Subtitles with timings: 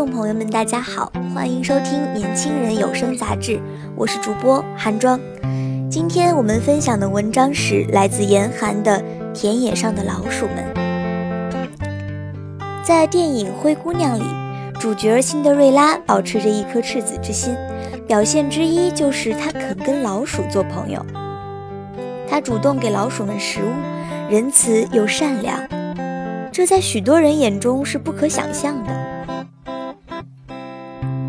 [0.00, 3.58] 众朋友们，大家好，欢迎收听《年轻人有声杂志》，
[3.94, 5.20] 我是主播韩庄。
[5.90, 8.98] 今天我们分享的文章是来自严寒的
[9.34, 10.64] 《田野上的老鼠们》。
[12.82, 14.24] 在电影《灰姑娘》里，
[14.80, 17.54] 主角辛德瑞拉保持着一颗赤子之心，
[18.06, 21.04] 表现之一就是她肯跟老鼠做朋友。
[22.26, 23.68] 她主动给老鼠们食物，
[24.30, 25.60] 仁慈又善良，
[26.50, 28.99] 这在许多人眼中是不可想象的。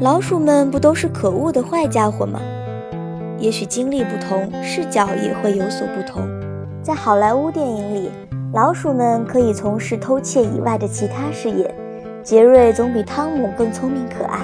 [0.01, 2.41] 老鼠们不都是可恶的坏家伙吗？
[3.37, 6.27] 也许经历不同，视角也会有所不同。
[6.81, 8.09] 在好莱坞电影里，
[8.51, 11.71] 老鼠们可以从事偷窃以外的其他事业。
[12.23, 14.39] 杰瑞总比汤姆更聪明可爱，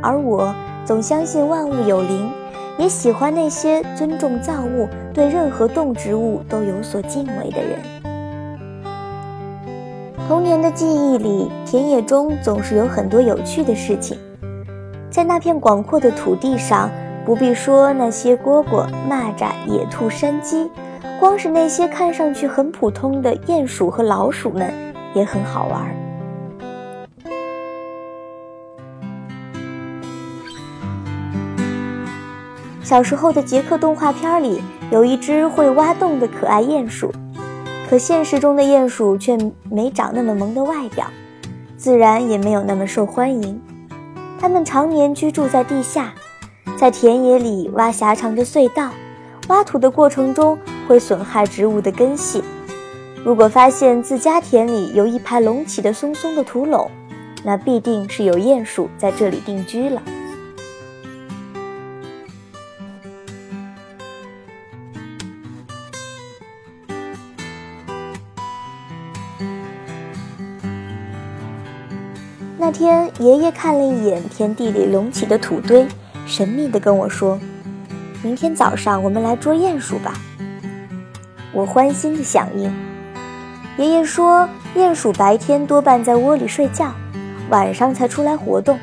[0.00, 2.30] 而我总相信万物有灵，
[2.78, 7.80] 也喜欢那些尊重造物、对任何动植物都有所敬畏的人。
[10.28, 14.16] 童年的记忆里，田野中总是有很多有趣的事情。
[15.14, 16.90] 在那片广阔的土地上，
[17.24, 20.68] 不必说那些蝈蝈、蚂蚱、野兔、山鸡，
[21.20, 24.74] 光是那些看上去很普通的鼹鼠和老鼠们
[25.14, 25.96] 也很好玩。
[32.82, 34.60] 小时候的杰克动画片里
[34.90, 37.12] 有一只会挖洞的可爱鼹鼠，
[37.88, 39.38] 可现实中的鼹鼠却
[39.70, 41.06] 没长那么萌的外表，
[41.76, 43.62] 自然也没有那么受欢迎。
[44.38, 46.12] 它们常年居住在地下，
[46.76, 48.90] 在田野里挖狭长的隧道，
[49.48, 52.42] 挖土的过程中会损害植物的根系。
[53.24, 56.90] 如果发现自家田里有一排隆起的松松的土垄，
[57.42, 60.02] 那必定是有鼹鼠在这里定居了。
[72.66, 75.86] 那天，爷爷看了一眼田地里隆起的土堆，
[76.26, 77.38] 神秘地跟我说
[78.24, 80.14] ：“明天早上我们来捉鼹鼠吧。”
[81.52, 82.74] 我欢欣地响应。
[83.76, 86.90] 爷爷说：“鼹鼠白天多半在窝里睡觉，
[87.50, 88.78] 晚上才出来活动。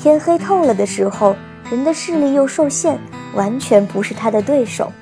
[0.00, 1.34] 天黑透了的时候，
[1.68, 2.96] 人的视力又受限，
[3.34, 4.92] 完全不是它的对手。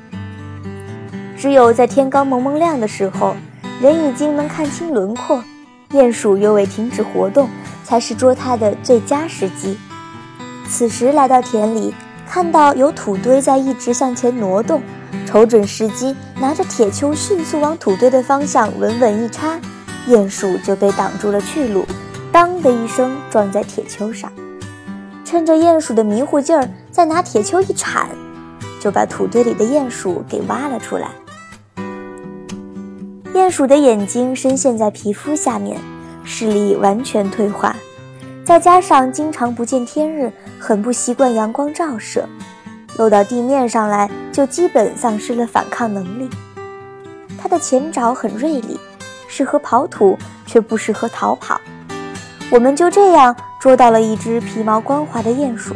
[1.36, 3.36] 只有在天刚蒙蒙亮的时候，
[3.82, 5.44] 人已经能看清轮廓，
[5.90, 7.46] 鼹鼠又未停止活动。”
[7.88, 9.78] 才是捉它的最佳时机。
[10.68, 11.94] 此时来到田里，
[12.28, 14.82] 看到有土堆在一直向前挪动，
[15.24, 19.58] 瞅准时机，拿着铁锹迅速往土堆的方向稳稳一插，
[20.06, 21.86] 鼹鼠就被挡住了去路，
[22.30, 24.30] 当的一声撞在铁锹上。
[25.24, 28.10] 趁着鼹鼠的迷糊劲儿，再拿铁锹一铲，
[28.78, 31.08] 就把土堆里的鼹鼠给挖了出来。
[33.32, 35.78] 鼹鼠的眼睛深陷在皮肤下面。
[36.30, 37.74] 视力完全退化，
[38.44, 42.28] 再加上经常不见天日，很不习惯阳光照射，
[42.98, 46.28] 落到地面上来就基本丧失了反抗能力。
[47.38, 48.78] 它的前爪很锐利，
[49.26, 51.58] 适合刨土，却不适合逃跑。
[52.50, 55.74] 我们就这样捉到了一只皮毛光滑的鼹鼠，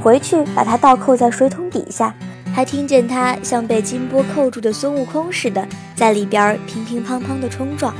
[0.00, 2.14] 回去把它倒扣在水桶底下，
[2.54, 5.66] 还听见它像被金波扣住的孙悟空似的，
[5.96, 7.92] 在里边乒乒乓乓地冲撞。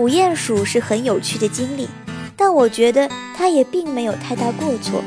[0.00, 1.86] 捕鼹鼠是很有趣的经历，
[2.34, 3.06] 但我觉得
[3.36, 5.04] 它也并没有太大过错。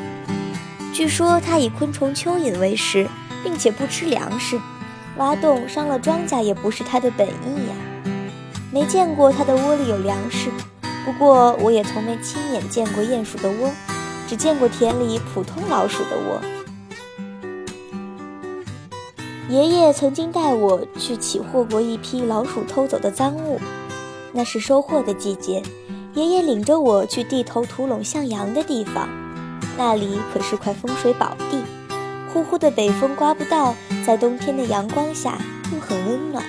[0.94, 3.08] 据说它以昆虫蚯蚓为食，
[3.44, 4.62] 并且不吃粮食，
[5.18, 7.74] 挖洞伤了庄稼也不是它的本意呀。
[8.72, 10.52] 没见过它的窝里有粮食，
[11.04, 13.72] 不过我也从没亲眼见过鼹鼠的窝，
[14.30, 16.40] 只见过田里普通老鼠的窝。
[19.50, 23.60] 爷爷曾经带我去起获过一批老鼠偷走的赃物。
[24.34, 25.62] 那是收获的季节，
[26.16, 29.08] 爷爷领着我去地头土垄向阳的地方，
[29.78, 31.62] 那里可是块风水宝地，
[32.34, 33.76] 呼呼的北风刮不到，
[34.06, 35.38] 在冬天的阳光下
[35.72, 36.44] 又很温暖。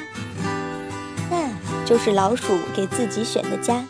[1.30, 1.48] 那
[1.84, 3.84] 就是老鼠给自己选的家。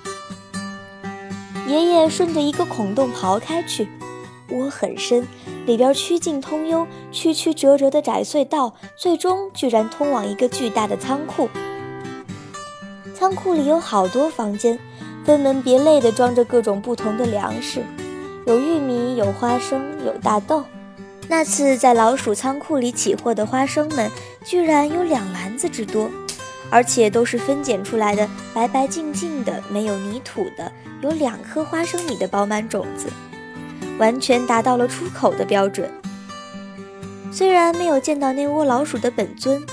[1.66, 3.88] 爷爷顺着一个孔洞刨开去，
[4.50, 5.26] 窝很深，
[5.66, 11.48] 里边曲径通幽，曲曲折折的窄隧道，最终居然通往一个巨大的仓库。
[13.24, 14.78] 仓库里有好多房间。
[15.24, 17.82] 分门别类地装着各种不同的粮食，
[18.44, 20.62] 有玉米，有花生，有大豆。
[21.26, 24.10] 那次在老鼠仓库里起货的花生们，
[24.44, 26.10] 居然有两篮子之多，
[26.68, 30.70] 而且都是分拣出来的，白白净净的，没有泥土的，
[31.00, 33.08] 有两颗花生米的饱满种子，
[33.96, 35.90] 完全达到了出口的标准。
[37.32, 39.64] 虽然没有见到那窝老鼠的本尊，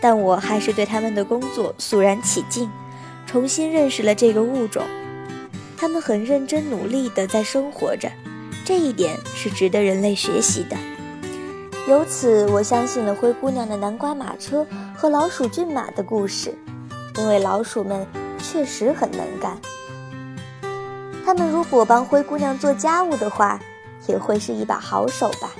[0.00, 2.70] 但我还是对他们的工作肃然起敬。
[3.32, 4.84] 重新认识了这个物种，
[5.74, 8.12] 他们很认真努力地在生活着，
[8.62, 10.76] 这一点是值得人类学习的。
[11.88, 16.54] 由此，我相信了灰姑娘的南瓜马车和老鼠骏马的故事，
[17.16, 18.06] 因为老鼠们
[18.38, 19.58] 确实很能干。
[21.24, 23.58] 他们如果帮灰姑娘做家务的话，
[24.06, 25.50] 也会是一把好手吧。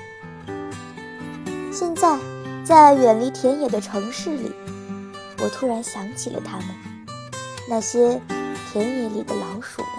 [1.73, 2.19] 现在，
[2.63, 4.53] 在远离田野的城市里，
[5.43, 6.92] 我突然想起了他们。
[7.73, 8.21] 那些
[8.71, 9.91] 田野里的老鼠们。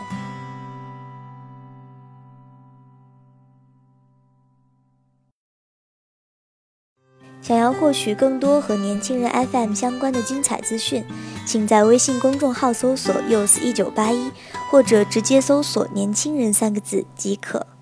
[7.42, 11.04] 想要获取更多和年轻人 FM 相关的精彩资讯，
[11.48, 14.32] 请在微信公众号搜索 “use 一九八一”，
[14.70, 17.73] 或者直接搜索“年轻人”三个字即可。